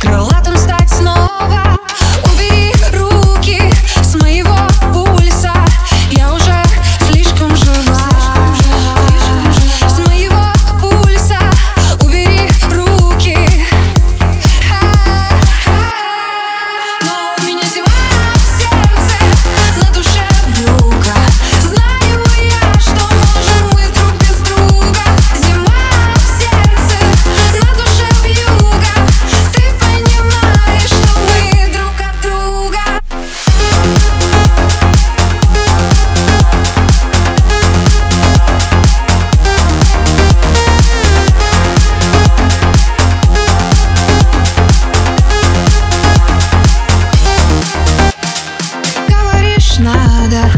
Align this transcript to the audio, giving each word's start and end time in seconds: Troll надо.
Troll 0.00 0.29
надо. 49.80 50.50